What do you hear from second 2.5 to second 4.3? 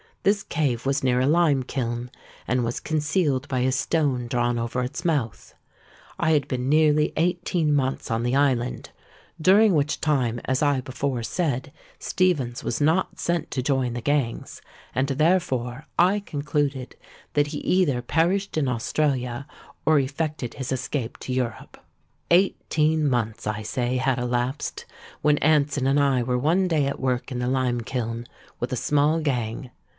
was concealed by a stone